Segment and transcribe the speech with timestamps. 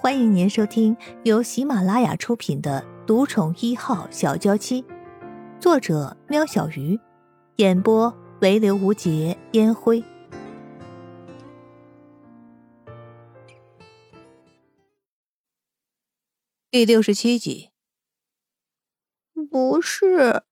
[0.00, 4.80] 欢迎您收听由喜马拉雅出品的《独宠一号小娇妻》，
[5.60, 7.00] 作者：喵小鱼，
[7.56, 10.04] 演播：唯刘无节烟灰。
[16.70, 17.70] 第六十七集。
[19.50, 20.44] 不是，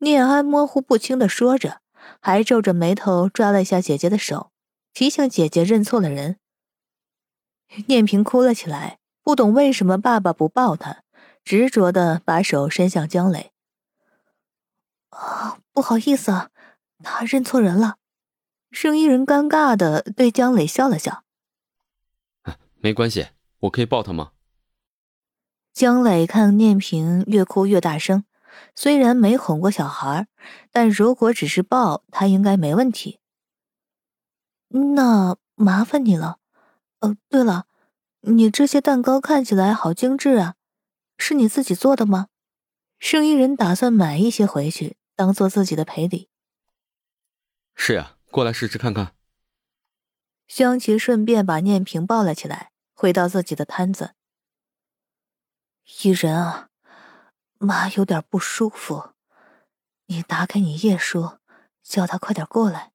[0.00, 1.80] 念安模糊不清的说着，
[2.20, 4.52] 还皱着眉头抓了一下姐姐的手，
[4.92, 6.36] 提醒姐姐认错了人。
[7.86, 11.02] 念平哭了起来，不懂为什么爸爸不抱她，
[11.44, 13.52] 执着的把手伸向江磊。
[15.10, 16.50] 啊，不好意思啊，
[17.02, 17.96] 他认错人了。
[18.70, 21.24] 生意人尴尬的对江磊笑了笑。
[22.78, 23.28] 没关系，
[23.60, 24.32] 我可以抱他吗？
[25.72, 28.24] 江磊看念平越哭越大声，
[28.74, 30.26] 虽然没哄过小孩，
[30.70, 33.20] 但如果只是抱，他应该没问题。
[34.68, 36.38] 那麻烦你了。
[37.00, 37.66] 哦，对了，
[38.20, 40.54] 你这些蛋糕看起来好精致啊，
[41.18, 42.28] 是你自己做的吗？
[42.98, 46.30] 生意人打算买一些回去，当做自己的赔礼。
[47.74, 49.14] 是呀，过来试试看看。
[50.48, 54.14] 香琪顺便把念平抱了起来，回到自己的摊子。
[56.02, 56.70] 伊人啊，
[57.58, 59.10] 妈有点不舒服，
[60.06, 61.38] 你打给你叶叔，
[61.82, 62.92] 叫他快点过来。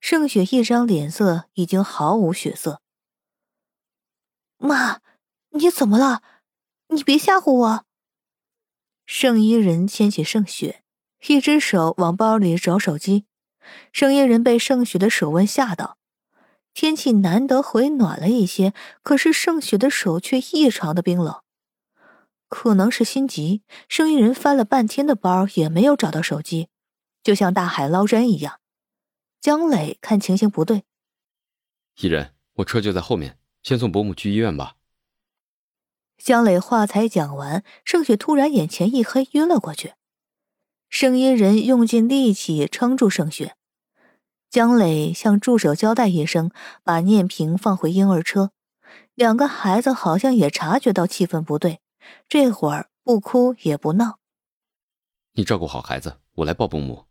[0.00, 2.80] 盛雪一张脸色已经毫无血色。
[4.56, 5.00] 妈，
[5.50, 6.22] 你怎么了？
[6.88, 7.84] 你别吓唬我。
[9.06, 10.82] 盛依人牵起盛雪，
[11.26, 13.26] 一只手往包里找手机。
[13.92, 15.98] 盛依人被盛雪的手温吓到。
[16.72, 21.42] 天气难得回暖了一些，可是盛雪的手却异常的冰冷。
[22.48, 26.68] 可能是心急，盛依人翻了半天的包也没有找到手机，
[27.22, 28.59] 就像大海捞针一样。
[29.40, 30.84] 江磊看情形不对，
[31.96, 34.76] 伊人，我车就在后面，先送伯母去医院吧。
[36.18, 39.94] 江磊话才讲完，盛雪突然眼前一黑，晕了过去。
[40.90, 43.56] 声音人用尽力气撑住盛雪，
[44.50, 46.50] 江磊向助手交代一声，
[46.84, 48.52] 把念平放回婴儿车。
[49.14, 51.80] 两个孩子好像也察觉到气氛不对，
[52.28, 54.18] 这会儿不哭也不闹。
[55.32, 57.06] 你照顾好孩子，我来抱伯母。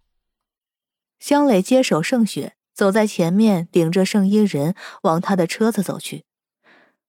[1.19, 6.25] 江磊接手盛雪，走在前面，顶着圣衣人往他的车子走去。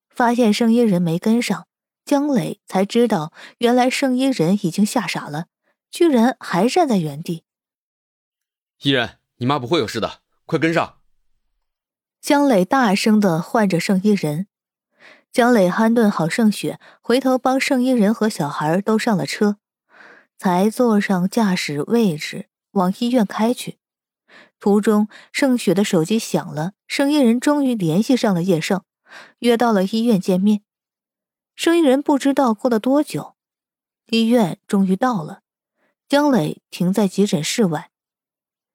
[0.09, 1.67] 发现圣衣人没跟上，
[2.05, 5.47] 江磊才知道，原来圣衣人已经吓傻了，
[5.91, 7.45] 居然还站在原地。
[8.83, 10.99] 依人，你妈不会有事的，快跟上！
[12.21, 14.47] 江磊大声的唤着圣衣人。
[15.33, 19.59] 江磊安顿好盛雪，回头帮圣衣人和小孩都上了车，
[20.37, 23.79] 才坐上驾驶位置往医院开去。
[24.61, 28.85] 途中，盛雪的手机响了，生意人终于联系上了叶盛，
[29.39, 30.63] 约到了医院见面。
[31.57, 33.37] 生意人不知道过了多久，
[34.09, 35.41] 医院终于到了。
[36.09, 37.91] 江磊停在急诊室外，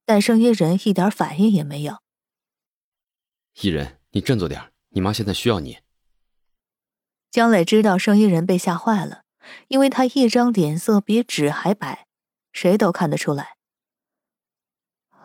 [0.06, 2.00] 但生意人一点反应也没有。
[3.62, 5.80] 艺人，你振作点，你妈现在需要你。
[7.30, 9.24] 江磊知道生意人被吓坏了，
[9.68, 12.08] 因为他一张脸色比纸还白，
[12.54, 13.55] 谁都看得出来。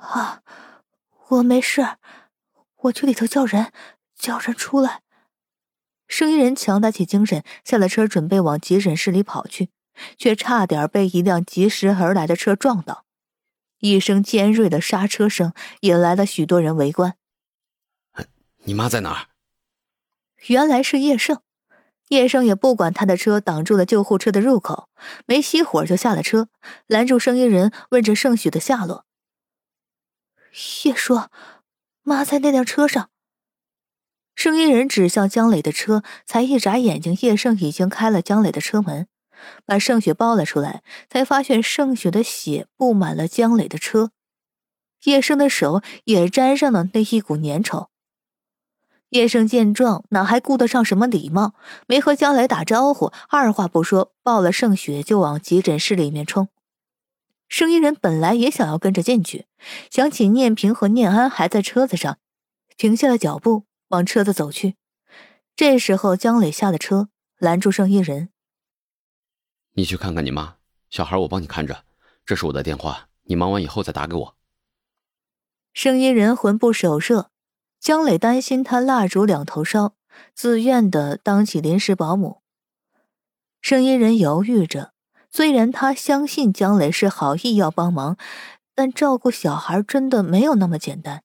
[0.01, 0.43] 啊，
[1.29, 1.97] 我没事，
[2.83, 3.73] 我去里头叫人，
[4.17, 5.03] 叫人出来。
[6.09, 9.71] 生意人强打起精神，下了车，准备往急诊室里跑去，
[10.19, 13.05] 却差点被一辆疾驰而来的车撞到。
[13.79, 17.15] 一声尖锐的刹车声引来了许多人围观。
[18.65, 19.29] 你妈在哪儿？
[20.49, 21.41] 原来是叶盛，
[22.09, 24.89] 叶盛也不管他的车挡住了救护车的入口，
[25.27, 26.49] 没熄火就下了车，
[26.87, 29.07] 拦住生意人，问着盛许的下落。
[30.85, 31.21] 叶叔，
[32.03, 33.11] 妈在那辆车上。
[34.35, 39.07] 声音人指向江磊的车，才一眨眼睛，叶盛已经开了江磊的车门，
[39.67, 44.11] 把盛雪抱了出来，才发现盛雪的血布满了江磊的车，
[45.05, 47.89] 叶盛的手也沾上了那一股粘稠。
[49.11, 51.55] 叶盛见状，哪还顾得上什么礼貌，
[51.87, 56.49] 没和江磊打招呼，二话不说，抱了盛雪就往急诊室里面冲。
[57.51, 59.47] 生意人本来也想要跟着进去，
[59.91, 62.19] 想起念平和念安还在车子上，
[62.77, 64.77] 停下了脚步，往车子走去。
[65.57, 67.09] 这时候，江磊下了车，
[67.39, 68.31] 拦住生意人
[69.75, 70.57] ：“你去看看你妈，
[70.89, 71.85] 小孩我帮你看着。
[72.25, 74.37] 这是我的电话，你忙完以后再打给我。”
[75.75, 77.33] 生意人魂不守舍，
[77.81, 79.97] 江磊担心他蜡烛两头烧，
[80.35, 82.43] 自愿的当起临时保姆。
[83.61, 84.93] 生意人犹豫着。
[85.31, 88.17] 虽然他相信江磊是好意要帮忙，
[88.75, 91.23] 但照顾小孩真的没有那么简单。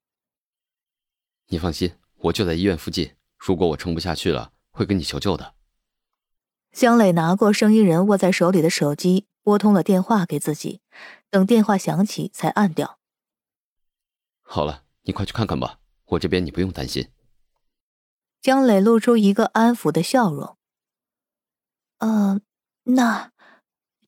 [1.48, 3.16] 你放心，我就在医院附近。
[3.38, 5.56] 如果我撑不下去了，会跟你求救的。
[6.72, 10.82] 江磊拿过生意人握在手里的手机，拨通了电话给自己，
[11.30, 13.00] 等电话响起才按掉。
[14.42, 17.10] 好了，你快去看看吧，我这边你不用担心。
[18.42, 20.58] 江磊露出一个安抚的笑容。
[22.00, 22.42] 嗯，
[22.84, 23.32] 那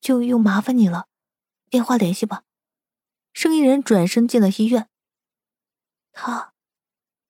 [0.00, 1.08] 就又麻烦你了，
[1.68, 2.44] 电话联系吧。
[3.32, 4.88] 生意人转身进了医院。
[6.12, 6.54] 他，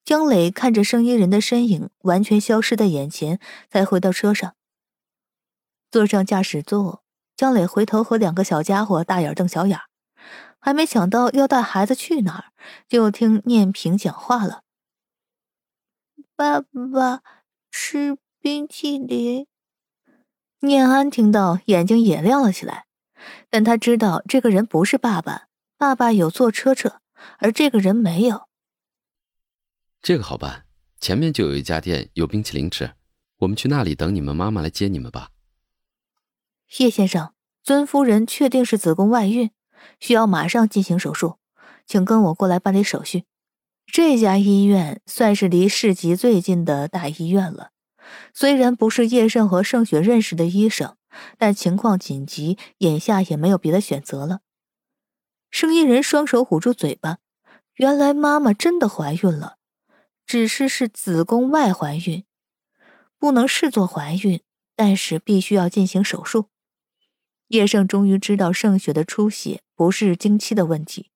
[0.04, 4.54] 江磊看着生意人的身影完全消失在眼前，才回到车上。
[5.90, 7.02] 坐上驾驶座，
[7.36, 9.80] 江磊回头和两个小家伙大眼瞪小眼，
[10.58, 12.52] 还没想到要带孩子去哪儿，
[12.86, 14.62] 就听念平讲话了
[16.36, 17.22] ：“爸爸，
[17.70, 19.46] 吃冰淇淋。”
[20.60, 22.86] 念安听到，眼睛也亮了起来，
[23.48, 27.00] 但他知道这个人不是爸爸，爸爸有坐车车，
[27.38, 28.48] 而这个人没有。
[30.02, 30.64] 这个好办，
[31.00, 32.92] 前面就有一家店有冰淇淋吃，
[33.38, 35.30] 我们去那里等你们妈妈来接你们吧。
[36.78, 37.32] 叶先生，
[37.62, 39.50] 尊夫人确定是子宫外孕，
[40.00, 41.38] 需要马上进行手术，
[41.86, 43.24] 请跟我过来办理手续。
[43.86, 47.70] 这家医院算是离市集最近的大医院了，
[48.32, 50.96] 虽然不是叶盛和盛雪认识的医生，
[51.36, 54.40] 但情况紧急，眼下也没有别的选择了。
[55.50, 57.18] 生意人双手捂住嘴巴，
[57.76, 59.56] 原来妈妈真的怀孕了，
[60.26, 62.24] 只是是子宫外怀孕，
[63.18, 64.42] 不能视作怀孕，
[64.76, 66.50] 但是必须要进行手术。
[67.48, 71.10] 叶盛终于知道盛雪的出血不是经期的问题，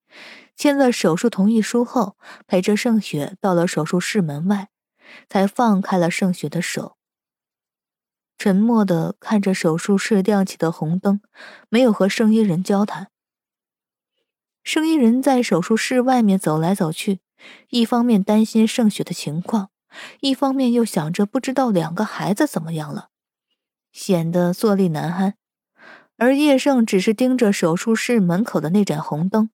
[0.55, 2.17] 签了手术同意书后，
[2.47, 4.69] 陪着盛雪到了手术室门外，
[5.29, 6.97] 才放开了盛雪的手。
[8.37, 11.21] 沉默的看着手术室亮起的红灯，
[11.69, 13.09] 没有和生意人交谈。
[14.63, 17.19] 生意人在手术室外面走来走去，
[17.69, 19.69] 一方面担心盛雪的情况，
[20.21, 23.09] 一方面又想着不知道两个孩子怎么样了，
[23.91, 25.35] 显得坐立难安。
[26.17, 29.49] 而叶盛只是盯着手术室门口的那盏红灯，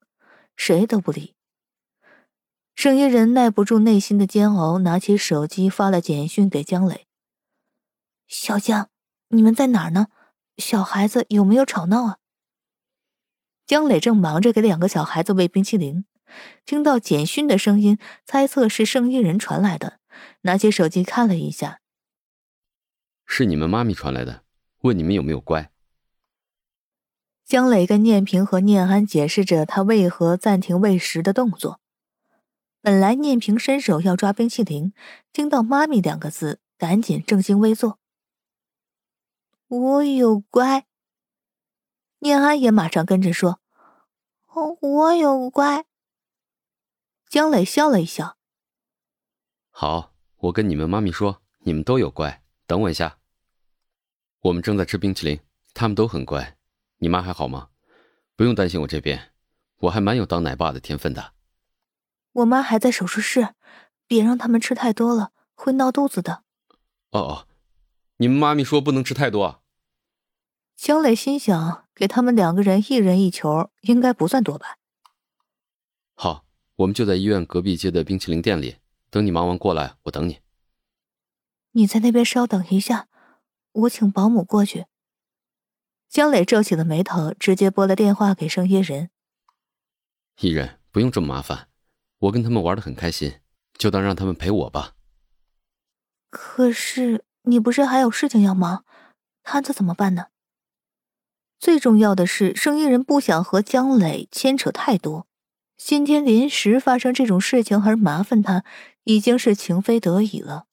[0.55, 1.35] 谁都不理。
[2.79, 7.07] 生意人耐不住内心的煎熬，拿起手机发了简讯给江磊
[8.25, 8.89] ：“小江，
[9.27, 10.07] 你们在哪儿呢？
[10.55, 12.19] 小孩子有没有吵闹啊？”
[13.67, 16.05] 江磊正忙着给两个小孩子喂冰淇淋，
[16.63, 19.99] 听到简讯的声音，猜测是圣衣人传来的，
[20.43, 21.81] 拿起手机看了一下
[23.27, 24.45] ：“是你们妈咪传来的，
[24.83, 25.69] 问你们有没有乖。”
[27.43, 31.81] 江磊跟念平和念安解释着他为何暂停喂食的动作。
[32.81, 34.93] 本来念平伸手要抓冰淇淋，
[35.33, 37.99] 听到“妈咪”两个字，赶紧正襟危坐。
[39.67, 40.85] 我有乖。
[42.19, 43.59] 念安也马上跟着说
[44.47, 45.85] ：“哦，我有乖。”
[47.29, 48.37] 江磊笑了一笑
[49.69, 52.43] ：“好，我跟你们妈咪说，你们都有乖。
[52.65, 53.19] 等我一下，
[54.39, 55.39] 我们正在吃冰淇淋，
[55.73, 56.57] 他们都很乖。”
[57.01, 57.69] 你妈还好吗？
[58.35, 59.33] 不用担心我这边，
[59.79, 61.33] 我还蛮有当奶爸的天分的。
[62.33, 63.55] 我妈还在手术室，
[64.07, 66.43] 别让他们吃太多了，会闹肚子的。
[67.11, 67.47] 哦哦，
[68.17, 69.63] 你们妈咪说不能吃太多。
[70.75, 74.77] 江磊心想，给他们两个人一人一球，应该不算多吧。
[76.15, 76.45] 好，
[76.77, 78.77] 我们就在医院隔壁街的冰淇淋店里，
[79.09, 80.39] 等你忙完过来，我等你。
[81.71, 83.07] 你在那边稍等一下，
[83.71, 84.85] 我请保姆过去。
[86.09, 89.11] 江磊皱起了眉头，直接拨了电话给盛伊人。
[90.41, 91.68] 伊人，不用这么麻烦，
[92.19, 93.39] 我跟他们玩的很开心，
[93.77, 94.95] 就当让他们陪我吧。
[96.29, 98.85] 可是你不是还有事情要忙，
[99.43, 100.27] 摊子怎么办呢？
[101.59, 105.27] 最重要的是，生意人不想和江磊牵扯太多。
[105.77, 108.65] 今天临时发生这种事情而麻烦他，
[109.05, 110.65] 已经是情非得已了。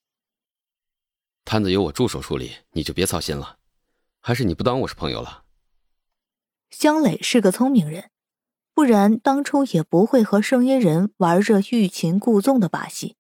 [1.44, 3.58] 摊子由我助手处理，你就别操心了。
[4.20, 5.44] 还是你不当我是朋友了。
[6.70, 8.10] 江磊是个聪明人，
[8.76, 13.16] 不然当初也不会和声音人玩这欲擒故纵的把戏。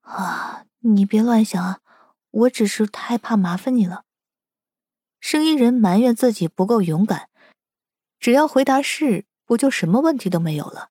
[0.00, 1.80] 啊，你别乱想啊，
[2.30, 4.06] 我只是太怕麻烦你了。
[5.20, 7.28] 声音人埋怨自己不够勇敢，
[8.18, 10.88] 只要回答是，不就什么问题都没有了？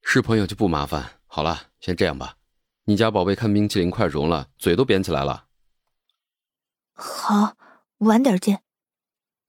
[0.00, 1.18] 是朋友就不麻烦。
[1.26, 2.36] 好了，先这样吧。
[2.84, 5.48] 你家宝贝看冰淇淋快融了，嘴都扁起来了。
[6.92, 7.56] 好，
[7.98, 8.62] 晚点见。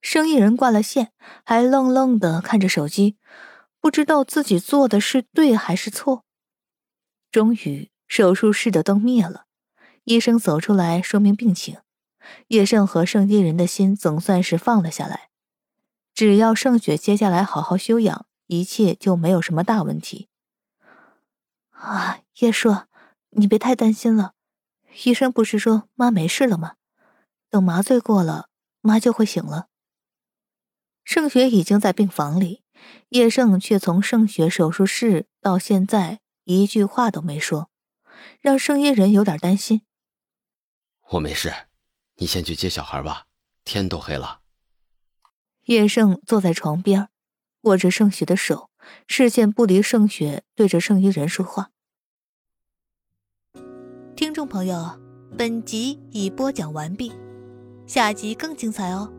[0.04, 1.12] 生意人挂了线，
[1.46, 3.16] 还愣愣的看着手机，
[3.80, 6.26] 不知道自己做的是对还是错。
[7.32, 9.46] 终于，手术室的灯灭了，
[10.04, 11.78] 医生走出来说明病情。
[12.48, 15.30] 叶盛和盛一人的心总算是放了下来，
[16.12, 20.28] 只要盛雪接下来好好休养，一切就没有什么大问题。
[21.70, 22.88] 啊，叶硕，
[23.30, 24.34] 你别太担心了，
[25.04, 26.74] 医生不是说妈没事了吗？
[27.48, 28.50] 等麻醉过了，
[28.82, 29.68] 妈就会醒了。
[31.04, 32.62] 盛雪已经在病房里，
[33.10, 37.70] 叶盛却从盛雪手术室到现在一句话都没说，
[38.40, 39.82] 让盛叶人有点担心。
[41.10, 41.52] 我没事，
[42.16, 43.26] 你先去接小孩吧，
[43.64, 44.40] 天都黑了。
[45.66, 47.08] 叶盛坐在床边，
[47.62, 48.70] 握着盛雪的手，
[49.06, 51.70] 视线不离盛雪，对着盛一人说话。
[54.16, 54.98] 听众朋友，
[55.36, 57.12] 本集已播讲完毕，
[57.86, 59.12] 下集更精彩哦。